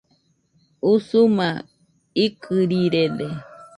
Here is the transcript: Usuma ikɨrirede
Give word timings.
Usuma 0.91 1.47
ikɨrirede 2.25 3.27